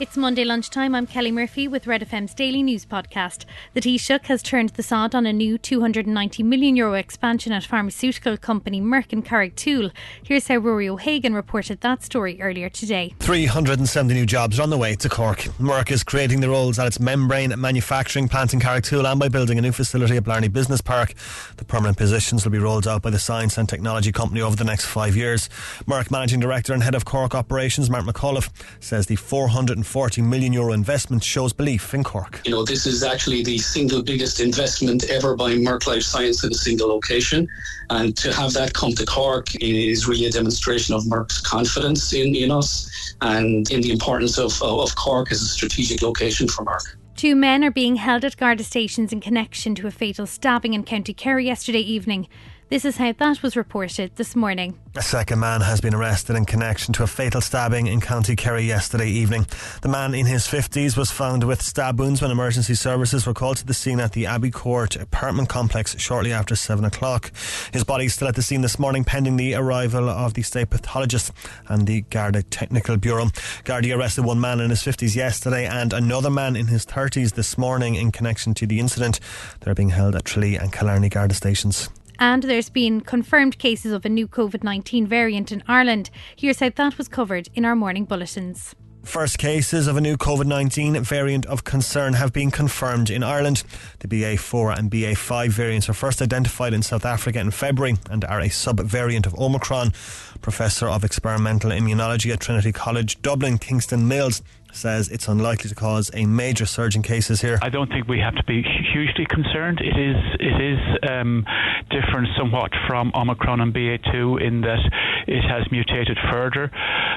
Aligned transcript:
It's 0.00 0.16
Monday 0.16 0.42
lunchtime. 0.42 0.92
I'm 0.92 1.06
Kelly 1.06 1.30
Murphy 1.30 1.68
with 1.68 1.86
Red 1.86 2.00
FM's 2.00 2.34
daily 2.34 2.64
news 2.64 2.84
podcast. 2.84 3.44
The 3.74 3.80
Taoiseach 3.80 4.24
has 4.24 4.42
turned 4.42 4.70
the 4.70 4.82
sod 4.82 5.14
on 5.14 5.24
a 5.24 5.32
new 5.32 5.56
290 5.56 6.42
million 6.42 6.74
euro 6.74 6.94
expansion 6.94 7.52
at 7.52 7.62
pharmaceutical 7.62 8.36
company 8.36 8.80
Merck 8.80 9.12
and 9.12 9.24
Carrigtwohill. 9.24 9.92
Here's 10.24 10.48
how 10.48 10.56
Rory 10.56 10.88
O'Hagan 10.88 11.32
reported 11.32 11.80
that 11.82 12.02
story 12.02 12.42
earlier 12.42 12.68
today. 12.68 13.14
370 13.20 14.14
new 14.14 14.26
jobs 14.26 14.58
are 14.58 14.64
on 14.64 14.70
the 14.70 14.76
way 14.76 14.96
to 14.96 15.08
Cork. 15.08 15.42
Merck 15.60 15.92
is 15.92 16.02
creating 16.02 16.40
the 16.40 16.48
roles 16.48 16.76
at 16.80 16.88
its 16.88 16.98
membrane 16.98 17.54
manufacturing 17.56 18.26
plant 18.26 18.52
in 18.52 18.58
Carrigtwohill 18.58 19.08
and 19.08 19.20
by 19.20 19.28
building 19.28 19.58
a 19.58 19.62
new 19.62 19.70
facility 19.70 20.16
at 20.16 20.24
Blarney 20.24 20.48
Business 20.52 20.80
Park. 20.80 21.14
The 21.56 21.64
permanent 21.64 21.98
positions 21.98 22.44
will 22.44 22.50
be 22.50 22.58
rolled 22.58 22.88
out 22.88 23.02
by 23.02 23.10
the 23.10 23.20
science 23.20 23.56
and 23.58 23.68
technology 23.68 24.10
company 24.10 24.40
over 24.40 24.56
the 24.56 24.64
next 24.64 24.86
five 24.86 25.14
years. 25.14 25.48
Merck 25.86 26.10
Managing 26.10 26.40
Director 26.40 26.72
and 26.72 26.82
Head 26.82 26.96
of 26.96 27.04
Cork 27.04 27.32
Operations, 27.32 27.88
Mark 27.88 28.04
McAuliffe, 28.04 28.50
says 28.80 29.06
the 29.06 29.14
400 29.14 29.84
140 29.94 30.22
million 30.22 30.52
euro 30.52 30.72
investment 30.72 31.22
shows 31.22 31.52
belief 31.52 31.94
in 31.94 32.02
Cork. 32.02 32.40
You 32.44 32.50
know, 32.50 32.64
this 32.64 32.84
is 32.84 33.04
actually 33.04 33.44
the 33.44 33.58
single 33.58 34.02
biggest 34.02 34.40
investment 34.40 35.04
ever 35.08 35.36
by 35.36 35.52
Merck 35.54 35.86
Life 35.86 36.02
Science 36.02 36.42
in 36.42 36.50
a 36.50 36.54
single 36.54 36.88
location. 36.88 37.46
And 37.90 38.16
to 38.16 38.32
have 38.32 38.52
that 38.54 38.74
come 38.74 38.92
to 38.94 39.06
Cork 39.06 39.54
is 39.60 40.08
really 40.08 40.26
a 40.26 40.32
demonstration 40.32 40.96
of 40.96 41.04
Merck's 41.04 41.40
confidence 41.40 42.12
in, 42.12 42.34
in 42.34 42.50
us 42.50 43.14
and 43.20 43.70
in 43.70 43.82
the 43.82 43.92
importance 43.92 44.36
of, 44.36 44.60
of 44.62 44.96
Cork 44.96 45.30
as 45.30 45.40
a 45.40 45.46
strategic 45.46 46.02
location 46.02 46.48
for 46.48 46.64
Merck. 46.64 46.96
Two 47.14 47.36
men 47.36 47.62
are 47.62 47.70
being 47.70 47.94
held 47.94 48.24
at 48.24 48.36
Garda 48.36 48.64
stations 48.64 49.12
in 49.12 49.20
connection 49.20 49.76
to 49.76 49.86
a 49.86 49.92
fatal 49.92 50.26
stabbing 50.26 50.74
in 50.74 50.82
County 50.82 51.14
Kerry 51.14 51.46
yesterday 51.46 51.78
evening. 51.78 52.26
This 52.74 52.84
is 52.84 52.96
how 52.96 53.12
that 53.12 53.40
was 53.40 53.56
reported 53.56 54.16
this 54.16 54.34
morning. 54.34 54.76
A 54.96 55.00
second 55.00 55.38
man 55.38 55.60
has 55.60 55.80
been 55.80 55.94
arrested 55.94 56.34
in 56.34 56.44
connection 56.44 56.92
to 56.94 57.04
a 57.04 57.06
fatal 57.06 57.40
stabbing 57.40 57.86
in 57.86 58.00
County 58.00 58.34
Kerry 58.34 58.64
yesterday 58.64 59.08
evening. 59.08 59.46
The 59.82 59.88
man 59.88 60.12
in 60.12 60.26
his 60.26 60.48
50s 60.48 60.96
was 60.96 61.08
found 61.08 61.44
with 61.44 61.62
stab 61.62 62.00
wounds 62.00 62.20
when 62.20 62.32
emergency 62.32 62.74
services 62.74 63.28
were 63.28 63.32
called 63.32 63.58
to 63.58 63.64
the 63.64 63.74
scene 63.74 64.00
at 64.00 64.10
the 64.10 64.26
Abbey 64.26 64.50
Court 64.50 64.96
apartment 64.96 65.48
complex 65.48 65.96
shortly 66.00 66.32
after 66.32 66.56
7 66.56 66.84
o'clock. 66.84 67.30
His 67.72 67.84
body 67.84 68.06
is 68.06 68.14
still 68.14 68.26
at 68.26 68.34
the 68.34 68.42
scene 68.42 68.62
this 68.62 68.80
morning 68.80 69.04
pending 69.04 69.36
the 69.36 69.54
arrival 69.54 70.08
of 70.08 70.34
the 70.34 70.42
state 70.42 70.70
pathologist 70.70 71.30
and 71.68 71.86
the 71.86 72.00
Garda 72.00 72.42
Technical 72.42 72.96
Bureau. 72.96 73.28
Garda 73.62 73.92
arrested 73.92 74.24
one 74.24 74.40
man 74.40 74.58
in 74.58 74.70
his 74.70 74.82
50s 74.82 75.14
yesterday 75.14 75.64
and 75.64 75.92
another 75.92 76.28
man 76.28 76.56
in 76.56 76.66
his 76.66 76.84
30s 76.84 77.34
this 77.34 77.56
morning 77.56 77.94
in 77.94 78.10
connection 78.10 78.52
to 78.54 78.66
the 78.66 78.80
incident. 78.80 79.20
They're 79.60 79.76
being 79.76 79.90
held 79.90 80.16
at 80.16 80.24
Tralee 80.24 80.56
and 80.56 80.72
Killarney 80.72 81.08
Garda 81.08 81.34
stations. 81.34 81.88
And 82.18 82.42
there's 82.44 82.70
been 82.70 83.00
confirmed 83.00 83.58
cases 83.58 83.92
of 83.92 84.04
a 84.04 84.08
new 84.08 84.28
COVID 84.28 84.62
19 84.62 85.06
variant 85.06 85.52
in 85.52 85.62
Ireland. 85.66 86.10
Here's 86.36 86.60
how 86.60 86.70
that 86.70 86.98
was 86.98 87.08
covered 87.08 87.48
in 87.54 87.64
our 87.64 87.76
morning 87.76 88.04
bulletins. 88.04 88.74
First 89.04 89.36
cases 89.38 89.86
of 89.86 89.98
a 89.98 90.00
new 90.00 90.16
COVID 90.16 90.46
19 90.46 91.02
variant 91.02 91.44
of 91.46 91.62
concern 91.62 92.14
have 92.14 92.32
been 92.32 92.50
confirmed 92.50 93.10
in 93.10 93.22
Ireland. 93.22 93.62
The 93.98 94.08
BA4 94.08 94.78
and 94.78 94.90
BA5 94.90 95.48
variants 95.50 95.88
were 95.88 95.94
first 95.94 96.22
identified 96.22 96.72
in 96.72 96.82
South 96.82 97.04
Africa 97.04 97.38
in 97.38 97.50
February 97.50 97.96
and 98.10 98.24
are 98.24 98.40
a 98.40 98.48
sub 98.48 98.80
variant 98.80 99.26
of 99.26 99.34
Omicron. 99.38 99.92
Professor 100.40 100.88
of 100.88 101.04
Experimental 101.04 101.70
Immunology 101.70 102.32
at 102.32 102.40
Trinity 102.40 102.72
College 102.72 103.20
Dublin, 103.20 103.58
Kingston 103.58 104.08
Mills, 104.08 104.42
says 104.76 105.08
it's 105.08 105.28
unlikely 105.28 105.68
to 105.68 105.74
cause 105.74 106.10
a 106.14 106.26
major 106.26 106.66
surge 106.66 106.96
in 106.96 107.02
cases 107.02 107.40
here. 107.40 107.58
I 107.62 107.70
don't 107.70 107.88
think 107.88 108.08
we 108.08 108.20
have 108.20 108.34
to 108.36 108.44
be 108.44 108.62
hugely 108.92 109.26
concerned. 109.26 109.80
It 109.80 109.98
is 109.98 110.16
it 110.40 110.60
is 110.60 111.10
um, 111.10 111.44
different 111.90 112.28
somewhat 112.36 112.70
from 112.86 113.12
Omicron 113.14 113.60
and 113.60 113.74
BA2 113.74 114.42
in 114.42 114.60
that 114.62 114.80
it 115.26 115.42
has 115.42 115.70
mutated 115.70 116.18
further. 116.30 116.70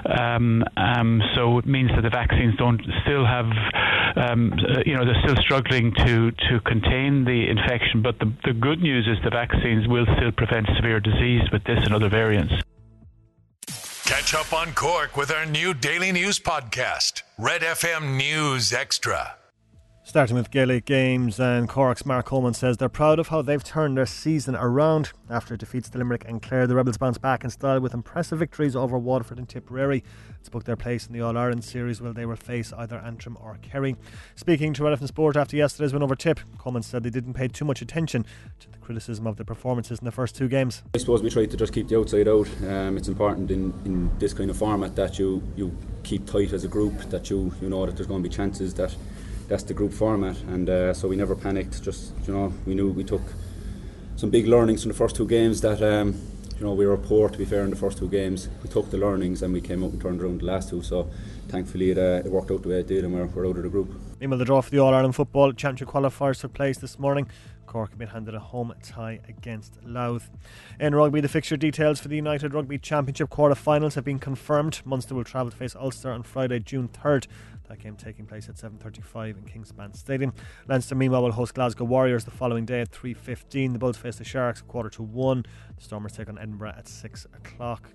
Um, 0.05 0.63
um, 0.77 1.21
so 1.35 1.57
it 1.57 1.65
means 1.65 1.91
that 1.95 2.01
the 2.01 2.09
vaccines 2.09 2.55
don't 2.57 2.81
still 3.03 3.25
have, 3.25 3.45
um, 4.15 4.53
uh, 4.53 4.81
you 4.85 4.95
know, 4.95 5.05
they're 5.05 5.21
still 5.23 5.41
struggling 5.41 5.93
to, 6.05 6.31
to 6.31 6.59
contain 6.65 7.25
the 7.25 7.49
infection. 7.49 8.01
But 8.01 8.19
the, 8.19 8.31
the 8.45 8.53
good 8.53 8.79
news 8.81 9.07
is 9.07 9.17
the 9.23 9.29
vaccines 9.29 9.87
will 9.87 10.05
still 10.17 10.31
prevent 10.31 10.67
severe 10.75 10.99
disease 10.99 11.43
with 11.51 11.63
this 11.63 11.79
and 11.83 11.93
other 11.93 12.09
variants. 12.09 12.53
Catch 14.07 14.33
up 14.35 14.53
on 14.53 14.73
Cork 14.73 15.17
with 15.17 15.31
our 15.31 15.45
new 15.45 15.73
daily 15.73 16.13
news 16.13 16.39
podcast, 16.39 17.23
Red 17.37 17.59
FM 17.59 18.15
News 18.15 18.71
Extra. 18.71 19.35
Starting 20.07 20.37
with 20.37 20.49
Gaelic 20.51 20.85
games, 20.85 21.37
and 21.37 21.67
Cork's 21.67 22.05
Mark 22.05 22.27
Coleman 22.27 22.53
says 22.53 22.77
they're 22.77 22.87
proud 22.87 23.19
of 23.19 23.27
how 23.27 23.41
they've 23.41 23.61
turned 23.61 23.97
their 23.97 24.05
season 24.05 24.55
around. 24.55 25.11
After 25.29 25.57
defeats 25.57 25.89
to 25.89 25.97
Limerick 25.97 26.23
and 26.25 26.41
Clare, 26.41 26.65
the 26.65 26.75
Rebels 26.75 26.97
bounce 26.97 27.17
back 27.17 27.43
in 27.43 27.49
style 27.49 27.81
with 27.81 27.93
impressive 27.93 28.39
victories 28.39 28.73
over 28.73 28.97
Waterford 28.97 29.37
and 29.37 29.49
Tipperary 29.49 30.05
to 30.45 30.49
book 30.49 30.63
their 30.63 30.77
place 30.77 31.07
in 31.07 31.11
the 31.11 31.19
All 31.19 31.37
Ireland 31.37 31.65
series 31.65 32.01
where 32.01 32.13
they 32.13 32.25
will 32.25 32.37
face 32.37 32.71
either 32.71 32.99
Antrim 32.99 33.37
or 33.41 33.59
Kerry. 33.61 33.97
Speaking 34.37 34.73
to 34.75 34.83
Relevant 34.85 35.09
Sport 35.09 35.35
after 35.35 35.57
yesterday's 35.57 35.91
win 35.91 36.01
over 36.01 36.15
Tip, 36.15 36.39
Coleman 36.57 36.83
said 36.83 37.03
they 37.03 37.09
didn't 37.09 37.33
pay 37.33 37.49
too 37.49 37.65
much 37.65 37.81
attention 37.81 38.25
to 38.61 38.71
the 38.71 38.77
criticism 38.77 39.27
of 39.27 39.35
the 39.35 39.43
performances 39.43 39.99
in 39.99 40.05
the 40.05 40.13
first 40.13 40.37
two 40.37 40.47
games. 40.47 40.83
I 40.95 40.99
suppose 40.99 41.21
we 41.21 41.29
tried 41.29 41.51
to 41.51 41.57
just 41.57 41.73
keep 41.73 41.89
the 41.89 41.99
outside 41.99 42.29
out. 42.29 42.47
Um, 42.65 42.95
it's 42.95 43.09
important 43.09 43.51
in, 43.51 43.73
in 43.83 44.17
this 44.19 44.33
kind 44.33 44.49
of 44.49 44.55
format 44.55 44.95
that 44.95 45.19
you, 45.19 45.43
you 45.57 45.77
keep 46.03 46.25
tight 46.25 46.53
as 46.53 46.63
a 46.63 46.69
group, 46.69 46.97
that 47.09 47.29
you, 47.29 47.51
you 47.61 47.69
know 47.69 47.85
that 47.85 47.97
there's 47.97 48.07
going 48.07 48.23
to 48.23 48.29
be 48.29 48.33
chances 48.33 48.73
that 48.75 48.95
that's 49.47 49.63
the 49.63 49.73
group 49.73 49.93
format, 49.93 50.37
and 50.43 50.69
uh, 50.69 50.93
so 50.93 51.07
we 51.07 51.15
never 51.15 51.35
panicked. 51.35 51.81
Just 51.81 52.13
you 52.27 52.33
know, 52.33 52.53
we 52.65 52.75
knew 52.75 52.91
we 52.91 53.03
took 53.03 53.21
some 54.15 54.29
big 54.29 54.47
learnings 54.47 54.83
from 54.83 54.91
the 54.91 54.97
first 54.97 55.15
two 55.15 55.27
games. 55.27 55.61
That 55.61 55.81
um, 55.81 56.19
you 56.57 56.65
know 56.65 56.73
we 56.73 56.85
were 56.85 56.97
poor 56.97 57.29
to 57.29 57.37
be 57.37 57.45
fair 57.45 57.63
in 57.63 57.69
the 57.69 57.75
first 57.75 57.97
two 57.97 58.09
games. 58.09 58.49
We 58.63 58.69
took 58.69 58.89
the 58.91 58.97
learnings 58.97 59.41
and 59.41 59.53
we 59.53 59.61
came 59.61 59.83
out 59.83 59.91
and 59.91 60.01
turned 60.01 60.21
around 60.21 60.41
the 60.41 60.45
last 60.45 60.69
two. 60.69 60.81
So 60.83 61.09
thankfully 61.47 61.91
it, 61.91 61.97
uh, 61.97 62.21
it 62.25 62.31
worked 62.31 62.51
out 62.51 62.63
the 62.63 62.69
way 62.69 62.79
it 62.79 62.87
did, 62.87 63.03
and 63.03 63.13
we're, 63.13 63.25
we're 63.27 63.47
out 63.47 63.57
of 63.57 63.63
the 63.63 63.69
group. 63.69 63.89
Meanwhile, 64.19 64.39
the 64.39 64.45
draw 64.45 64.61
for 64.61 64.71
the 64.71 64.79
All 64.79 64.93
Ireland 64.93 65.15
Football 65.15 65.53
Championship 65.53 65.89
qualifiers 65.89 66.41
took 66.41 66.53
place 66.53 66.77
this 66.77 66.99
morning. 66.99 67.29
Cork 67.67 67.91
have 67.91 67.99
been 67.99 68.07
handed 68.07 68.33
a 68.33 68.39
home 68.39 68.73
tie 68.81 69.19
against 69.27 69.77
Louth. 69.83 70.31
In 70.79 70.95
rugby, 70.95 71.21
the 71.21 71.27
fixture 71.27 71.57
details 71.57 71.99
for 71.99 72.07
the 72.07 72.15
United 72.15 72.53
Rugby 72.53 72.79
Championship 72.79 73.29
quarter-finals 73.29 73.95
have 73.95 74.05
been 74.05 74.17
confirmed. 74.17 74.81
Munster 74.85 75.13
will 75.13 75.23
travel 75.23 75.51
to 75.51 75.57
face 75.57 75.75
Ulster 75.75 76.11
on 76.11 76.23
Friday, 76.23 76.59
June 76.59 76.87
3rd. 76.87 77.27
That 77.67 77.79
game 77.79 77.97
taking 77.97 78.25
place 78.25 78.47
at 78.47 78.55
7.35 78.55 79.37
in 79.37 79.43
Kingspan 79.43 79.95
Stadium. 79.95 80.33
Leinster 80.69 80.95
meanwhile 80.95 81.23
will 81.23 81.33
host 81.33 81.53
Glasgow 81.53 81.83
Warriors 81.83 82.23
the 82.23 82.31
following 82.31 82.65
day 82.65 82.79
at 82.79 82.91
3.15. 82.91 83.73
The 83.73 83.79
Bulls 83.79 83.97
face 83.97 84.15
the 84.15 84.23
Sharks 84.23 84.61
at 84.61 84.67
quarter 84.69 84.89
to 84.91 85.03
1. 85.03 85.45
The 85.75 85.83
Stormers 85.83 86.13
take 86.13 86.29
on 86.29 86.37
Edinburgh 86.37 86.75
at 86.77 86.87
6 86.87 87.25
o'clock. 87.25 87.89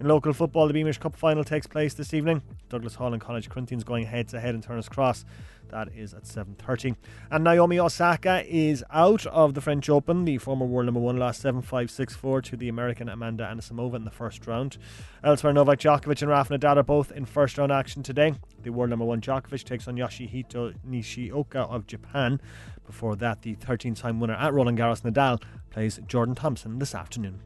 In 0.00 0.08
local 0.08 0.32
football, 0.32 0.66
the 0.66 0.72
Beamish 0.72 0.98
Cup 0.98 1.14
final 1.14 1.44
takes 1.44 1.66
place 1.66 1.92
this 1.92 2.14
evening. 2.14 2.40
Douglas 2.70 2.94
Hall 2.94 3.12
and 3.12 3.20
College 3.20 3.50
Corinthians 3.50 3.84
going 3.84 4.06
head 4.06 4.28
to 4.28 4.40
head 4.40 4.54
in 4.54 4.62
Turner's 4.62 4.88
Cross. 4.88 5.26
That 5.70 5.88
is 5.96 6.14
at 6.14 6.24
7.30. 6.24 6.96
And 7.30 7.44
Naomi 7.44 7.78
Osaka 7.78 8.44
is 8.46 8.84
out 8.90 9.26
of 9.26 9.54
the 9.54 9.60
French 9.60 9.88
Open. 9.88 10.24
The 10.24 10.38
former 10.38 10.66
world 10.66 10.86
number 10.86 11.00
one 11.00 11.16
lost 11.16 11.42
7-5, 11.42 11.62
6-4 11.62 12.42
to 12.44 12.56
the 12.56 12.68
American 12.68 13.08
Amanda 13.08 13.44
Anisimova 13.44 13.94
in 13.94 14.04
the 14.04 14.10
first 14.10 14.46
round. 14.46 14.78
Elsewhere, 15.22 15.52
Novak 15.52 15.78
Djokovic 15.78 16.22
and 16.22 16.30
Rafa 16.30 16.58
Nadal 16.58 16.76
are 16.76 16.82
both 16.82 17.12
in 17.12 17.24
first 17.24 17.58
round 17.58 17.72
action 17.72 18.02
today. 18.02 18.34
The 18.62 18.70
world 18.70 18.90
number 18.90 19.04
one 19.04 19.20
Djokovic 19.20 19.64
takes 19.64 19.86
on 19.86 19.96
Yoshihito 19.96 20.74
Nishioka 20.84 21.60
of 21.60 21.86
Japan. 21.86 22.40
Before 22.84 23.14
that, 23.16 23.42
the 23.42 23.54
13 23.54 23.94
time 23.94 24.18
winner 24.18 24.34
at 24.34 24.52
Roland 24.52 24.78
Garros 24.78 25.02
Nadal 25.02 25.42
plays 25.70 26.00
Jordan 26.06 26.34
Thompson 26.34 26.78
this 26.78 26.94
afternoon. 26.94 27.40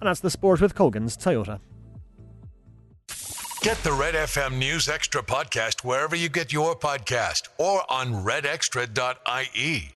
And 0.00 0.08
that's 0.08 0.20
the 0.20 0.30
sport 0.30 0.60
with 0.60 0.74
Cogan's 0.74 1.16
Toyota. 1.16 1.60
Get 3.60 3.76
the 3.78 3.92
Red 3.92 4.14
FM 4.14 4.56
News 4.56 4.88
Extra 4.88 5.20
podcast 5.20 5.82
wherever 5.84 6.14
you 6.14 6.28
get 6.28 6.52
your 6.52 6.76
podcast 6.76 7.48
or 7.58 7.82
on 7.90 8.24
redextra.ie. 8.24 9.84